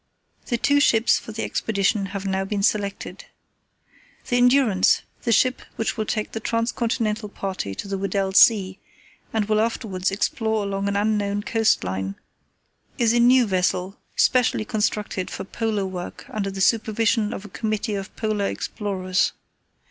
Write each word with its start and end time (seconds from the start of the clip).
_"The 0.47 0.57
two 0.57 0.79
ships 0.79 1.19
for 1.19 1.31
the 1.31 1.43
Expedition 1.43 2.07
have 2.07 2.25
now 2.25 2.43
been 2.43 2.63
selected. 2.63 3.25
"The 4.29 4.37
Endurance, 4.37 5.03
the 5.21 5.31
ship 5.31 5.61
which 5.75 5.95
will 5.95 6.07
take 6.07 6.31
the 6.31 6.39
Trans 6.39 6.71
continental 6.71 7.29
party 7.29 7.75
to 7.75 7.87
the 7.87 7.99
Weddell 7.99 8.31
Sea, 8.33 8.79
and 9.31 9.45
will 9.45 9.61
afterwards 9.61 10.09
explore 10.09 10.63
along 10.63 10.87
an 10.87 10.95
unknown 10.95 11.43
coast 11.43 11.83
line, 11.83 12.15
is 12.97 13.13
a 13.13 13.19
new 13.19 13.45
vessel, 13.45 13.99
specially 14.15 14.65
constructed 14.65 15.29
for 15.29 15.43
Polar 15.43 15.85
work 15.85 16.25
under 16.31 16.49
the 16.49 16.61
supervision 16.61 17.31
of 17.31 17.45
a 17.45 17.49
committee 17.49 17.93
of 17.93 18.15
Polar 18.15 18.47
explorers. 18.47 19.33